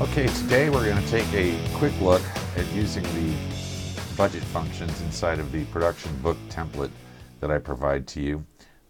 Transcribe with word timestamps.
Okay, 0.00 0.28
today 0.28 0.70
we're 0.70 0.86
going 0.86 0.96
to 0.96 1.10
take 1.10 1.30
a 1.34 1.54
quick 1.74 1.92
look 2.00 2.22
at 2.56 2.66
using 2.72 3.02
the 3.02 3.36
budget 4.16 4.42
functions 4.44 4.98
inside 5.02 5.38
of 5.38 5.52
the 5.52 5.66
production 5.66 6.10
book 6.22 6.38
template 6.48 6.90
that 7.40 7.50
I 7.50 7.58
provide 7.58 8.06
to 8.08 8.22
you. 8.22 8.42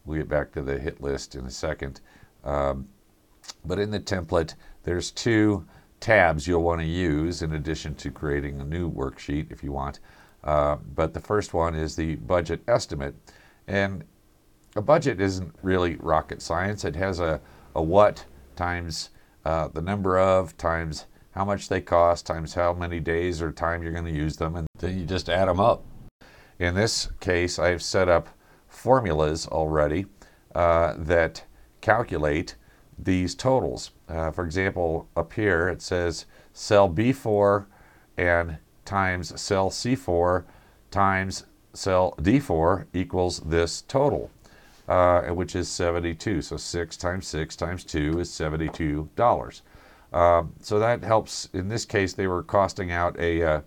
We'll 0.04 0.18
get 0.18 0.28
back 0.28 0.52
to 0.52 0.62
the 0.62 0.78
hit 0.78 1.00
list 1.00 1.34
in 1.34 1.46
a 1.46 1.50
second. 1.50 2.00
Um, 2.44 2.86
but 3.64 3.80
in 3.80 3.90
the 3.90 3.98
template, 3.98 4.54
there's 4.84 5.10
two 5.10 5.66
tabs 5.98 6.46
you'll 6.46 6.62
want 6.62 6.80
to 6.80 6.86
use 6.86 7.42
in 7.42 7.54
addition 7.54 7.96
to 7.96 8.12
creating 8.12 8.60
a 8.60 8.64
new 8.64 8.88
worksheet 8.88 9.50
if 9.50 9.64
you 9.64 9.72
want. 9.72 9.98
Uh, 10.44 10.76
but 10.94 11.12
the 11.12 11.20
first 11.20 11.52
one 11.52 11.74
is 11.74 11.96
the 11.96 12.14
budget 12.14 12.62
estimate. 12.68 13.16
And 13.66 14.04
a 14.76 14.80
budget 14.80 15.20
isn't 15.20 15.56
really 15.60 15.96
rocket 15.96 16.40
science. 16.40 16.84
It 16.84 16.94
has 16.94 17.18
a, 17.18 17.40
a 17.74 17.82
what 17.82 18.24
times 18.54 19.10
uh, 19.44 19.68
the 19.68 19.82
number 19.82 20.18
of 20.18 20.56
times 20.56 21.06
how 21.32 21.44
much 21.44 21.68
they 21.68 21.80
cost 21.80 22.26
times 22.26 22.54
how 22.54 22.72
many 22.72 23.00
days 23.00 23.40
or 23.40 23.52
time 23.52 23.82
you're 23.82 23.92
going 23.92 24.04
to 24.04 24.10
use 24.10 24.36
them, 24.36 24.56
and 24.56 24.66
then 24.78 24.98
you 24.98 25.04
just 25.04 25.28
add 25.28 25.48
them 25.48 25.60
up. 25.60 25.84
In 26.58 26.74
this 26.74 27.08
case, 27.20 27.58
I've 27.58 27.82
set 27.82 28.08
up 28.08 28.28
formulas 28.68 29.46
already 29.46 30.06
uh, 30.54 30.94
that 30.98 31.44
calculate 31.80 32.56
these 32.98 33.34
totals. 33.34 33.92
Uh, 34.08 34.30
for 34.30 34.44
example, 34.44 35.08
up 35.16 35.32
here 35.32 35.68
it 35.68 35.80
says 35.80 36.26
cell 36.52 36.88
B4 36.88 37.66
and 38.18 38.58
times 38.84 39.40
cell 39.40 39.70
C4 39.70 40.44
times 40.90 41.46
cell 41.72 42.14
D4 42.18 42.86
equals 42.92 43.40
this 43.40 43.82
total 43.82 44.30
uh, 44.90 45.22
which 45.32 45.54
is 45.54 45.68
72. 45.68 46.42
So 46.42 46.56
6 46.56 46.96
times 46.96 47.28
6 47.28 47.56
times 47.56 47.84
2 47.84 48.18
is 48.18 48.28
$72. 48.28 49.62
Um, 50.12 50.52
so 50.60 50.80
that 50.80 51.04
helps. 51.04 51.48
In 51.52 51.68
this 51.68 51.84
case, 51.84 52.12
they 52.12 52.26
were 52.26 52.42
costing 52.42 52.90
out 52.90 53.16
a 53.20 53.42
uh, 53.42 53.60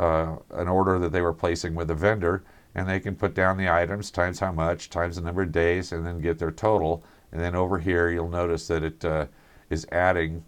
uh, 0.00 0.36
an 0.52 0.68
order 0.68 0.98
that 0.98 1.12
they 1.12 1.20
were 1.20 1.34
placing 1.34 1.74
with 1.74 1.90
a 1.90 1.94
vendor, 1.94 2.42
and 2.74 2.88
they 2.88 2.98
can 2.98 3.14
put 3.14 3.34
down 3.34 3.58
the 3.58 3.70
items 3.70 4.10
times 4.10 4.40
how 4.40 4.50
much 4.50 4.88
times 4.88 5.16
the 5.16 5.22
number 5.22 5.42
of 5.42 5.52
days, 5.52 5.92
and 5.92 6.06
then 6.06 6.22
get 6.22 6.38
their 6.38 6.50
total. 6.50 7.04
And 7.30 7.38
then 7.38 7.54
over 7.54 7.78
here, 7.78 8.08
you'll 8.08 8.30
notice 8.30 8.66
that 8.68 8.82
it 8.82 9.04
uh, 9.04 9.26
is 9.68 9.86
adding. 9.92 10.42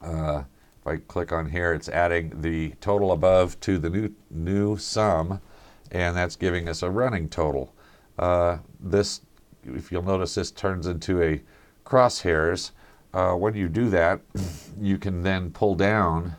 Uh, 0.00 0.44
if 0.80 0.86
I 0.86 0.96
click 0.98 1.32
on 1.32 1.50
here, 1.50 1.72
it's 1.72 1.88
adding 1.88 2.40
the 2.40 2.74
total 2.80 3.10
above 3.10 3.58
to 3.60 3.78
the 3.78 3.90
new 3.90 4.14
new 4.30 4.76
sum, 4.76 5.40
and 5.90 6.16
that's 6.16 6.36
giving 6.36 6.68
us 6.68 6.84
a 6.84 6.90
running 6.90 7.28
total. 7.28 7.74
Uh, 8.18 8.58
this, 8.80 9.20
if 9.64 9.90
you'll 9.90 10.02
notice, 10.02 10.34
this 10.34 10.50
turns 10.50 10.86
into 10.86 11.22
a 11.22 11.40
crosshairs. 11.84 12.70
Uh, 13.12 13.34
when 13.34 13.54
you 13.54 13.68
do 13.68 13.88
that, 13.90 14.20
you 14.80 14.98
can 14.98 15.22
then 15.22 15.50
pull 15.50 15.74
down, 15.74 16.34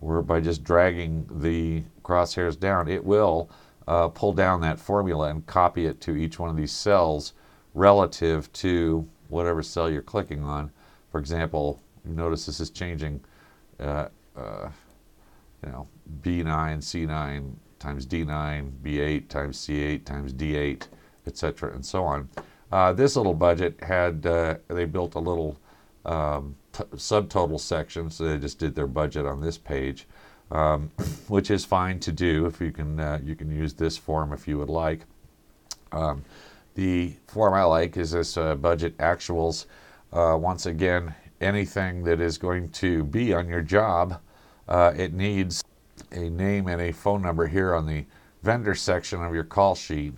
or 0.00 0.22
by 0.22 0.40
just 0.40 0.64
dragging 0.64 1.26
the 1.30 1.82
crosshairs 2.02 2.58
down, 2.58 2.88
it 2.88 3.04
will 3.04 3.50
uh, 3.86 4.08
pull 4.08 4.32
down 4.32 4.60
that 4.60 4.78
formula 4.78 5.28
and 5.28 5.46
copy 5.46 5.86
it 5.86 6.00
to 6.00 6.16
each 6.16 6.38
one 6.38 6.50
of 6.50 6.56
these 6.56 6.72
cells 6.72 7.32
relative 7.74 8.52
to 8.52 9.06
whatever 9.28 9.62
cell 9.62 9.90
you're 9.90 10.02
clicking 10.02 10.42
on. 10.42 10.70
For 11.10 11.18
example, 11.18 11.80
notice 12.04 12.46
this 12.46 12.60
is 12.60 12.70
changing, 12.70 13.20
uh, 13.80 14.08
uh 14.36 14.68
you 15.64 15.72
know, 15.72 15.88
B9, 16.22 16.78
C9 16.78 17.52
times 17.78 18.06
D9, 18.06 18.70
B8 18.82 19.28
times 19.28 19.58
C8 19.58 20.04
times 20.04 20.32
D8, 20.32 20.88
etc., 21.26 21.72
and 21.72 21.84
so 21.84 22.04
on. 22.04 22.28
Uh, 22.72 22.92
this 22.92 23.16
little 23.16 23.34
budget 23.34 23.78
had, 23.82 24.26
uh, 24.26 24.56
they 24.68 24.84
built 24.84 25.14
a 25.14 25.18
little 25.18 25.58
um, 26.04 26.56
subtotal 26.72 27.60
section, 27.60 28.10
so 28.10 28.24
they 28.24 28.38
just 28.38 28.58
did 28.58 28.74
their 28.74 28.86
budget 28.86 29.26
on 29.26 29.40
this 29.40 29.56
page, 29.56 30.06
um, 30.50 30.90
which 31.28 31.50
is 31.50 31.64
fine 31.64 32.00
to 32.00 32.12
do 32.12 32.46
if 32.46 32.60
you 32.60 32.72
can, 32.72 32.98
uh, 32.98 33.20
you 33.22 33.34
can 33.34 33.50
use 33.50 33.74
this 33.74 33.96
form 33.96 34.32
if 34.32 34.48
you 34.48 34.58
would 34.58 34.68
like. 34.68 35.00
Um, 35.92 36.24
the 36.74 37.14
form 37.28 37.54
I 37.54 37.62
like 37.62 37.96
is 37.96 38.10
this 38.10 38.36
uh, 38.36 38.56
budget 38.56 38.98
actuals. 38.98 39.66
Uh, 40.12 40.36
once 40.40 40.66
again, 40.66 41.14
anything 41.40 42.02
that 42.04 42.20
is 42.20 42.38
going 42.38 42.70
to 42.70 43.04
be 43.04 43.32
on 43.32 43.48
your 43.48 43.62
job, 43.62 44.20
uh, 44.68 44.92
it 44.96 45.12
needs 45.12 45.62
a 46.12 46.28
name 46.30 46.68
and 46.68 46.80
a 46.80 46.92
phone 46.92 47.22
number 47.22 47.46
here 47.46 47.74
on 47.74 47.86
the 47.86 48.04
vendor 48.42 48.74
section 48.74 49.22
of 49.22 49.34
your 49.34 49.44
call 49.44 49.74
sheet. 49.74 50.14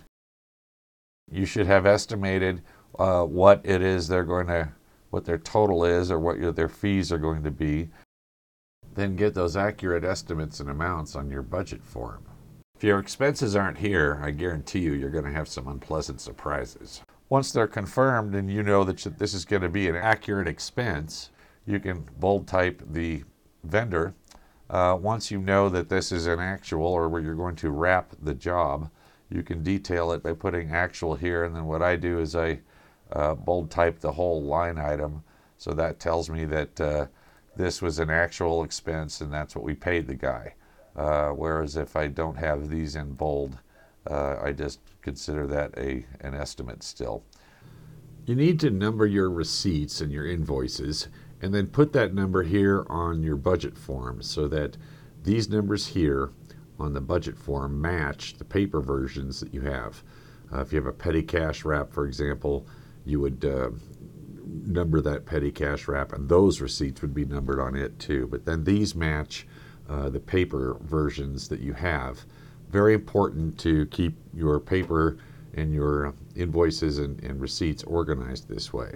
You 1.31 1.45
should 1.45 1.67
have 1.67 1.85
estimated 1.85 2.61
uh, 2.97 3.23
what 3.23 3.61
it 3.63 3.81
is 3.81 4.07
they're 4.07 4.23
going 4.23 4.47
to, 4.47 4.69
what 5.09 5.25
their 5.25 5.37
total 5.37 5.83
is 5.83 6.09
or 6.09 6.19
what 6.19 6.37
your, 6.37 6.51
their 6.51 6.69
fees 6.69 7.11
are 7.11 7.17
going 7.17 7.43
to 7.43 7.51
be. 7.51 7.89
Then 8.95 9.15
get 9.15 9.33
those 9.33 9.55
accurate 9.55 10.03
estimates 10.03 10.59
and 10.59 10.69
amounts 10.69 11.15
on 11.15 11.29
your 11.29 11.43
budget 11.43 11.83
form. 11.83 12.25
If 12.75 12.83
your 12.83 12.99
expenses 12.99 13.55
aren't 13.55 13.77
here, 13.77 14.19
I 14.23 14.31
guarantee 14.31 14.79
you 14.79 14.93
you're 14.93 15.09
going 15.09 15.25
to 15.25 15.31
have 15.31 15.47
some 15.47 15.67
unpleasant 15.67 16.21
surprises. 16.21 17.01
Once 17.29 17.51
they're 17.51 17.67
confirmed 17.67 18.33
and 18.35 18.51
you 18.51 18.63
know 18.63 18.83
that 18.83 19.19
this 19.19 19.33
is 19.33 19.45
going 19.45 19.61
to 19.61 19.69
be 19.69 19.89
an 19.89 19.95
accurate 19.95 20.47
expense, 20.47 21.31
you 21.65 21.79
can 21.79 22.07
bold 22.19 22.47
type 22.47 22.81
the 22.89 23.23
vendor 23.63 24.13
uh, 24.69 24.97
once 24.99 25.31
you 25.31 25.39
know 25.39 25.69
that 25.69 25.89
this 25.89 26.11
is 26.11 26.27
an 26.27 26.39
actual 26.39 26.87
or 26.87 27.07
where 27.07 27.21
you're 27.21 27.35
going 27.35 27.55
to 27.55 27.71
wrap 27.71 28.13
the 28.21 28.33
job, 28.33 28.89
you 29.29 29.43
can 29.43 29.63
detail 29.63 30.11
it 30.11 30.23
by 30.23 30.33
putting 30.33 30.71
actual 30.71 31.15
here. 31.15 31.43
And 31.43 31.55
then 31.55 31.65
what 31.65 31.81
I 31.81 31.95
do 31.95 32.19
is 32.19 32.35
I 32.35 32.59
uh, 33.11 33.35
bold 33.35 33.69
type 33.69 33.99
the 33.99 34.11
whole 34.11 34.41
line 34.41 34.77
item. 34.77 35.23
So 35.57 35.71
that 35.71 35.99
tells 35.99 36.29
me 36.29 36.45
that 36.45 36.81
uh, 36.81 37.07
this 37.55 37.81
was 37.81 37.99
an 37.99 38.09
actual 38.09 38.63
expense 38.63 39.21
and 39.21 39.33
that's 39.33 39.55
what 39.55 39.65
we 39.65 39.73
paid 39.73 40.07
the 40.07 40.15
guy. 40.15 40.53
Uh, 40.95 41.29
whereas 41.29 41.75
if 41.75 41.95
I 41.95 42.07
don't 42.07 42.37
have 42.37 42.69
these 42.69 42.95
in 42.95 43.13
bold, 43.13 43.57
uh, 44.09 44.37
I 44.41 44.51
just 44.51 44.79
consider 45.01 45.45
that 45.47 45.77
a, 45.77 46.05
an 46.21 46.33
estimate 46.33 46.83
still. 46.83 47.23
You 48.25 48.35
need 48.35 48.59
to 48.61 48.69
number 48.69 49.05
your 49.05 49.29
receipts 49.29 50.01
and 50.01 50.11
your 50.11 50.27
invoices 50.27 51.07
and 51.41 51.53
then 51.53 51.67
put 51.67 51.93
that 51.93 52.13
number 52.13 52.43
here 52.43 52.85
on 52.89 53.23
your 53.23 53.35
budget 53.35 53.77
form 53.77 54.21
so 54.21 54.47
that 54.47 54.77
these 55.23 55.49
numbers 55.49 55.87
here 55.87 56.31
on 56.79 56.93
the 56.93 57.01
budget 57.01 57.37
form 57.37 57.79
match 57.79 58.37
the 58.37 58.45
paper 58.45 58.81
versions 58.81 59.39
that 59.39 59.53
you 59.53 59.61
have. 59.61 60.03
Uh, 60.53 60.61
if 60.61 60.71
you 60.71 60.77
have 60.77 60.87
a 60.87 60.93
petty 60.93 61.23
cash 61.23 61.65
wrap, 61.65 61.91
for 61.91 62.05
example, 62.05 62.65
you 63.05 63.19
would 63.19 63.43
uh, 63.43 63.69
number 64.65 65.01
that 65.01 65.25
petty 65.25 65.51
cash 65.51 65.87
wrap, 65.87 66.13
and 66.13 66.29
those 66.29 66.61
receipts 66.61 67.01
would 67.01 67.13
be 67.13 67.25
numbered 67.25 67.59
on 67.59 67.75
it 67.75 67.97
too. 67.99 68.27
But 68.27 68.45
then 68.45 68.63
these 68.63 68.95
match 68.95 69.45
uh, 69.89 70.09
the 70.09 70.19
paper 70.19 70.77
versions 70.81 71.47
that 71.47 71.61
you 71.61 71.73
have. 71.73 72.25
Very 72.69 72.93
important 72.93 73.57
to 73.59 73.85
keep 73.87 74.17
your 74.33 74.59
paper 74.59 75.17
and 75.53 75.73
your 75.73 76.13
invoices 76.35 76.99
and, 76.99 77.21
and 77.23 77.39
receipts 77.39 77.83
organized 77.83 78.47
this 78.47 78.73
way. 78.73 78.95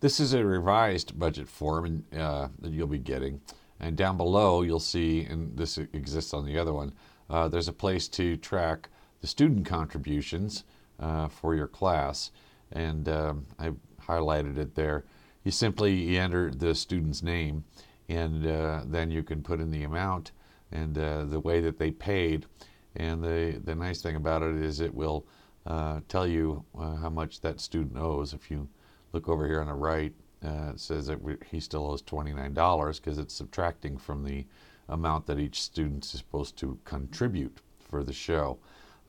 This 0.00 0.20
is 0.20 0.34
a 0.34 0.44
revised 0.44 1.18
budget 1.18 1.48
form 1.48 2.04
uh, 2.16 2.48
that 2.60 2.72
you'll 2.72 2.86
be 2.86 2.98
getting. 2.98 3.40
And 3.82 3.96
down 3.96 4.16
below, 4.16 4.62
you'll 4.62 4.78
see, 4.78 5.24
and 5.24 5.56
this 5.56 5.76
exists 5.76 6.32
on 6.32 6.46
the 6.46 6.56
other 6.56 6.72
one, 6.72 6.92
uh, 7.28 7.48
there's 7.48 7.66
a 7.66 7.72
place 7.72 8.06
to 8.08 8.36
track 8.36 8.88
the 9.20 9.26
student 9.26 9.66
contributions 9.66 10.64
uh, 11.00 11.26
for 11.26 11.56
your 11.56 11.66
class. 11.66 12.30
And 12.70 13.08
um, 13.08 13.46
I 13.58 13.72
highlighted 14.00 14.56
it 14.56 14.76
there. 14.76 15.04
You 15.42 15.50
simply 15.50 16.16
enter 16.16 16.52
the 16.52 16.74
student's 16.76 17.24
name, 17.24 17.64
and 18.08 18.46
uh, 18.46 18.82
then 18.86 19.10
you 19.10 19.24
can 19.24 19.42
put 19.42 19.60
in 19.60 19.72
the 19.72 19.82
amount 19.82 20.30
and 20.70 20.96
uh, 20.96 21.24
the 21.24 21.40
way 21.40 21.60
that 21.60 21.78
they 21.78 21.90
paid. 21.90 22.46
And 22.94 23.22
the, 23.22 23.60
the 23.64 23.74
nice 23.74 24.00
thing 24.00 24.14
about 24.14 24.42
it 24.42 24.54
is 24.54 24.80
it 24.80 24.94
will 24.94 25.26
uh, 25.66 26.00
tell 26.08 26.26
you 26.26 26.64
how 26.78 27.10
much 27.10 27.40
that 27.40 27.60
student 27.60 27.98
owes 27.98 28.32
if 28.32 28.48
you 28.48 28.68
look 29.12 29.28
over 29.28 29.46
here 29.46 29.60
on 29.60 29.66
the 29.66 29.74
right, 29.74 30.12
uh, 30.44 30.70
it 30.70 30.80
says 30.80 31.06
that 31.06 31.22
we, 31.22 31.36
he 31.50 31.60
still 31.60 31.86
owes 31.86 32.02
$29 32.02 32.96
because 32.96 33.18
it's 33.18 33.34
subtracting 33.34 33.96
from 33.96 34.24
the 34.24 34.44
amount 34.88 35.26
that 35.26 35.38
each 35.38 35.60
student 35.62 36.04
is 36.04 36.10
supposed 36.10 36.56
to 36.58 36.78
contribute 36.84 37.58
for 37.78 38.02
the 38.02 38.12
show. 38.12 38.58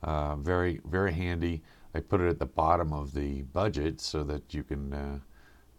Uh, 0.03 0.35
very, 0.35 0.79
very 0.85 1.13
handy. 1.13 1.61
I 1.95 1.99
put 1.99 2.21
it 2.21 2.29
at 2.29 2.39
the 2.39 2.45
bottom 2.45 2.91
of 2.93 3.13
the 3.13 3.43
budget 3.43 4.01
so 4.01 4.23
that 4.23 4.53
you 4.53 4.63
can 4.63 4.93
uh, 4.93 5.19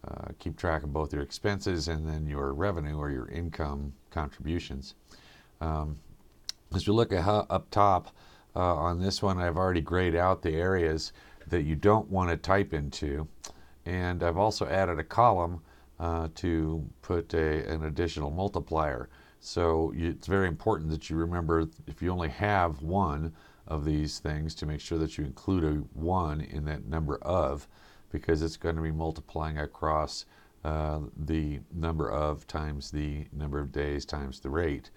uh 0.06 0.28
keep 0.38 0.56
track 0.56 0.82
of 0.82 0.92
both 0.92 1.12
your 1.12 1.22
expenses 1.22 1.88
and 1.88 2.08
then 2.08 2.26
your 2.26 2.52
revenue 2.52 2.96
or 2.96 3.10
your 3.10 3.28
income 3.28 3.92
contributions. 4.10 4.94
Um, 5.60 5.98
as 6.74 6.86
we 6.86 6.94
look 6.94 7.12
at 7.12 7.22
how, 7.22 7.46
up 7.50 7.70
top 7.70 8.08
uh, 8.56 8.74
on 8.74 9.00
this 9.00 9.22
one, 9.22 9.38
I've 9.38 9.56
already 9.56 9.80
grayed 9.80 10.14
out 10.14 10.42
the 10.42 10.54
areas 10.54 11.12
that 11.48 11.62
you 11.62 11.76
don't 11.76 12.08
want 12.10 12.30
to 12.30 12.36
type 12.36 12.72
into. 12.72 13.28
And 13.86 14.22
I've 14.22 14.38
also 14.38 14.66
added 14.66 14.98
a 14.98 15.04
column 15.04 15.60
uh, 16.00 16.28
to 16.36 16.84
put 17.02 17.34
a, 17.34 17.68
an 17.68 17.84
additional 17.84 18.30
multiplier. 18.30 19.08
So 19.40 19.92
you, 19.94 20.10
it's 20.10 20.26
very 20.26 20.48
important 20.48 20.90
that 20.90 21.10
you 21.10 21.16
remember 21.16 21.68
if 21.86 22.00
you 22.02 22.10
only 22.10 22.30
have 22.30 22.82
one 22.82 23.32
of 23.68 23.84
these 23.84 24.18
things 24.18 24.54
to 24.56 24.66
make 24.66 24.80
sure 24.80 24.98
that 24.98 25.16
you 25.16 25.24
include 25.24 25.64
a 25.64 25.80
1 25.98 26.40
in 26.40 26.64
that 26.64 26.86
number 26.86 27.16
of 27.18 27.66
because 28.10 28.42
it's 28.42 28.56
going 28.56 28.76
to 28.76 28.82
be 28.82 28.92
multiplying 28.92 29.58
across 29.58 30.24
uh, 30.64 31.00
the 31.26 31.60
number 31.74 32.10
of 32.10 32.46
times 32.46 32.90
the 32.90 33.26
number 33.32 33.58
of 33.58 33.70
days 33.70 34.04
times 34.04 34.40
the 34.40 34.48
rate. 34.48 34.90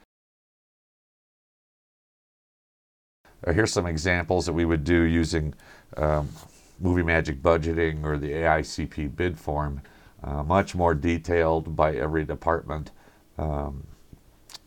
Uh, 3.46 3.54
here's 3.54 3.72
some 3.72 3.86
examples 3.86 4.46
that 4.46 4.54
we 4.54 4.66
would 4.66 4.84
do 4.84 5.02
using 5.02 5.54
um, 5.98 6.30
Movie 6.80 7.04
Magic 7.04 7.42
budgeting 7.42 8.04
or 8.04 8.18
the 8.18 8.32
AICP 8.32 9.16
bid 9.16 9.38
form. 9.38 9.82
Uh, 10.24 10.44
much 10.44 10.74
more 10.74 10.94
detailed 10.94 11.76
by 11.76 11.96
every 11.96 12.26
department. 12.26 12.92
Um, 13.38 13.86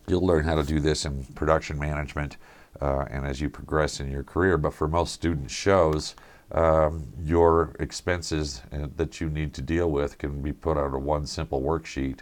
you'll 0.07 0.27
learn 0.27 0.45
how 0.45 0.55
to 0.55 0.63
do 0.63 0.81
this 0.81 1.05
in 1.05 1.25
production 1.35 1.79
management 1.79 2.37
uh, 2.81 3.05
and 3.11 3.27
as 3.27 3.41
you 3.41 3.49
progress 3.49 4.01
in 4.01 4.11
your 4.11 4.23
career. 4.23 4.57
But 4.57 4.75
for 4.75 4.87
most 4.89 5.13
student 5.13 5.51
shows, 5.51 6.15
um, 6.53 7.07
your 7.23 7.75
expenses 7.79 8.63
uh, 8.73 8.89
that 8.97 9.21
you 9.21 9.29
need 9.29 9.55
to 9.55 9.63
deal 9.63 9.91
with 9.91 10.19
can 10.19 10.43
be 10.43 10.53
put 10.53 10.77
on 10.77 10.95
a 10.95 10.99
one 10.99 11.27
simple 11.27 11.61
worksheet 11.63 12.21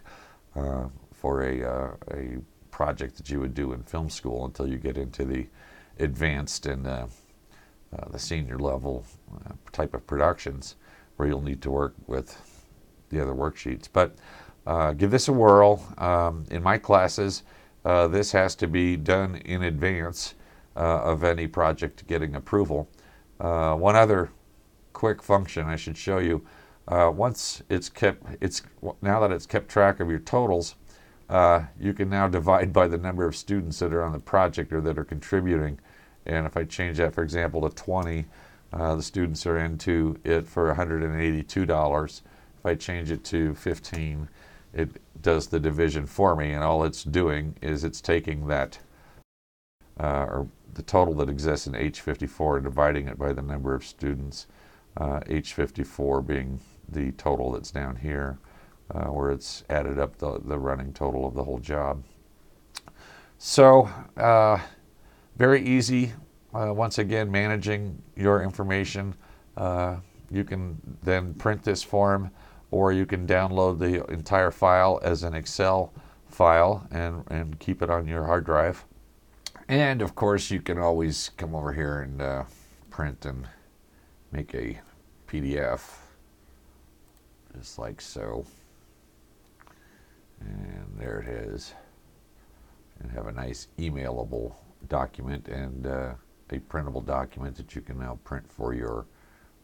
uh, 0.56 0.88
for 1.12 1.42
a, 1.42 1.62
uh, 1.62 1.90
a 2.12 2.38
project 2.70 3.16
that 3.16 3.30
you 3.30 3.40
would 3.40 3.54
do 3.54 3.72
in 3.72 3.82
film 3.82 4.10
school 4.10 4.44
until 4.44 4.68
you 4.68 4.76
get 4.76 4.96
into 4.96 5.24
the 5.24 5.46
advanced 5.98 6.66
and 6.66 6.86
uh, 7.96 8.06
the 8.10 8.18
senior 8.18 8.58
level 8.58 9.02
uh, 9.34 9.52
type 9.72 9.94
of 9.94 10.06
productions 10.06 10.76
where 11.16 11.26
you'll 11.26 11.40
need 11.40 11.62
to 11.62 11.70
work 11.70 11.94
with 12.06 12.38
the 13.08 13.18
other 13.18 13.32
worksheets. 13.32 13.88
But 13.90 14.14
uh, 14.66 14.92
give 14.92 15.10
this 15.10 15.28
a 15.28 15.32
whirl. 15.32 15.82
Um, 15.96 16.44
in 16.50 16.62
my 16.62 16.76
classes, 16.76 17.44
uh, 17.86 18.06
this 18.08 18.32
has 18.32 18.54
to 18.56 18.66
be 18.66 18.96
done 18.96 19.36
in 19.36 19.62
advance 19.62 20.34
uh, 20.76 21.00
of 21.02 21.24
any 21.24 21.46
project 21.46 22.06
getting 22.06 22.34
approval. 22.34 22.90
one 23.38 23.96
other 23.96 24.30
quick 24.92 25.22
function 25.22 25.66
I 25.66 25.76
should 25.76 25.96
show 25.96 26.18
you. 26.18 26.44
once 26.86 27.62
it's 27.70 27.88
kept, 27.88 28.22
it's 28.42 28.60
now 29.00 29.20
that 29.20 29.32
it's 29.32 29.46
kept 29.46 29.70
track 29.70 29.98
of 30.00 30.10
your 30.10 30.18
totals, 30.18 30.74
you 31.80 31.94
can 31.94 32.10
now 32.10 32.28
divide 32.28 32.70
by 32.70 32.86
the 32.86 32.98
number 32.98 33.24
of 33.24 33.34
students 33.34 33.78
that 33.78 33.94
are 33.94 34.02
on 34.02 34.12
the 34.12 34.20
project 34.20 34.74
or 34.74 34.82
that 34.82 34.98
are 34.98 35.04
contributing. 35.04 35.80
And 36.28 36.46
if 36.46 36.56
I 36.56 36.64
change 36.64 36.98
that, 36.98 37.14
for 37.14 37.22
example, 37.22 37.68
to 37.68 37.74
20, 37.74 38.26
uh, 38.72 38.94
the 38.94 39.02
students 39.02 39.46
are 39.46 39.58
into 39.58 40.18
it 40.24 40.46
for 40.46 40.72
$182. 40.74 42.22
If 42.58 42.66
I 42.66 42.74
change 42.74 43.10
it 43.10 43.24
to 43.24 43.54
15, 43.54 44.28
it 44.74 45.00
does 45.22 45.46
the 45.46 45.58
division 45.58 46.06
for 46.06 46.36
me, 46.36 46.52
and 46.52 46.62
all 46.62 46.84
it's 46.84 47.02
doing 47.02 47.54
is 47.62 47.84
it's 47.84 48.00
taking 48.00 48.46
that, 48.48 48.78
uh, 49.98 50.26
or 50.28 50.48
the 50.74 50.82
total 50.82 51.14
that 51.14 51.28
exists 51.28 51.66
in 51.66 51.72
H54 51.72 52.56
and 52.56 52.64
dividing 52.64 53.08
it 53.08 53.18
by 53.18 53.32
the 53.32 53.42
number 53.42 53.74
of 53.74 53.84
students, 53.84 54.46
uh, 54.96 55.20
H54 55.20 56.26
being 56.26 56.60
the 56.88 57.12
total 57.12 57.52
that's 57.52 57.70
down 57.70 57.96
here, 57.96 58.38
uh, 58.90 59.06
where 59.06 59.30
it's 59.30 59.64
added 59.70 59.98
up 59.98 60.18
the, 60.18 60.40
the 60.44 60.58
running 60.58 60.92
total 60.92 61.26
of 61.26 61.34
the 61.34 61.44
whole 61.44 61.58
job. 61.58 62.04
So, 63.38 63.88
uh, 64.16 64.60
very 65.38 65.64
easy. 65.64 66.12
Uh, 66.52 66.72
once 66.74 66.98
again, 66.98 67.30
managing 67.30 68.02
your 68.16 68.42
information. 68.42 69.14
Uh, 69.56 69.96
you 70.30 70.44
can 70.44 70.78
then 71.02 71.32
print 71.34 71.62
this 71.62 71.82
form 71.82 72.30
or 72.70 72.92
you 72.92 73.06
can 73.06 73.26
download 73.26 73.78
the 73.78 74.04
entire 74.12 74.50
file 74.50 75.00
as 75.02 75.22
an 75.22 75.34
Excel 75.34 75.92
file 76.28 76.86
and, 76.90 77.24
and 77.30 77.58
keep 77.58 77.80
it 77.80 77.88
on 77.88 78.06
your 78.06 78.24
hard 78.24 78.44
drive. 78.44 78.84
And 79.68 80.02
of 80.02 80.14
course, 80.14 80.50
you 80.50 80.60
can 80.60 80.78
always 80.78 81.30
come 81.36 81.54
over 81.54 81.72
here 81.72 82.00
and 82.00 82.20
uh, 82.20 82.44
print 82.90 83.24
and 83.24 83.46
make 84.32 84.54
a 84.54 84.78
PDF 85.28 85.80
just 87.56 87.78
like 87.78 88.00
so. 88.00 88.44
And 90.40 90.98
there 90.98 91.20
it 91.20 91.28
is. 91.28 91.74
And 93.00 93.10
have 93.12 93.26
a 93.26 93.32
nice 93.32 93.68
emailable 93.78 94.54
document 94.88 95.48
and 95.48 95.86
uh, 95.86 96.12
a 96.50 96.58
printable 96.60 97.00
document 97.00 97.56
that 97.56 97.74
you 97.74 97.82
can 97.82 97.98
now 97.98 98.18
print 98.24 98.50
for 98.50 98.74
your 98.74 99.06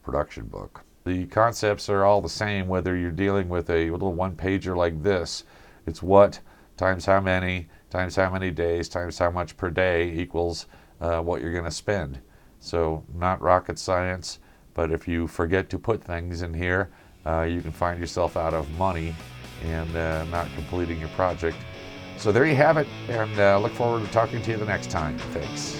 production 0.03 0.45
book. 0.45 0.83
The 1.05 1.25
concepts 1.27 1.89
are 1.89 2.03
all 2.03 2.21
the 2.21 2.29
same 2.29 2.67
whether 2.67 2.95
you're 2.95 3.11
dealing 3.11 3.49
with 3.49 3.69
a 3.69 3.91
little 3.91 4.13
one 4.13 4.35
pager 4.35 4.75
like 4.75 5.03
this. 5.03 5.43
It's 5.85 6.01
what 6.01 6.39
times 6.77 7.05
how 7.05 7.21
many 7.21 7.67
times 7.89 8.15
how 8.15 8.29
many 8.29 8.51
days 8.51 8.89
times 8.89 9.17
how 9.17 9.31
much 9.31 9.55
per 9.55 9.69
day 9.69 10.11
equals 10.11 10.65
uh, 11.01 11.21
what 11.21 11.41
you're 11.41 11.53
going 11.53 11.65
to 11.65 11.71
spend. 11.71 12.19
So, 12.59 13.03
not 13.13 13.41
rocket 13.41 13.77
science, 13.77 14.39
but 14.73 14.91
if 14.91 15.07
you 15.07 15.27
forget 15.27 15.69
to 15.69 15.79
put 15.79 16.03
things 16.03 16.41
in 16.41 16.53
here, 16.53 16.89
uh, 17.25 17.43
you 17.43 17.61
can 17.61 17.71
find 17.71 17.99
yourself 17.99 18.37
out 18.37 18.53
of 18.53 18.69
money 18.77 19.15
and 19.63 19.95
uh, 19.95 20.25
not 20.25 20.47
completing 20.55 20.99
your 20.99 21.09
project. 21.09 21.57
So 22.17 22.31
there 22.31 22.45
you 22.45 22.55
have 22.55 22.77
it, 22.77 22.87
and 23.09 23.39
uh, 23.39 23.59
look 23.59 23.73
forward 23.73 24.05
to 24.05 24.11
talking 24.11 24.41
to 24.41 24.51
you 24.51 24.57
the 24.57 24.65
next 24.65 24.89
time. 24.89 25.17
Thanks. 25.31 25.79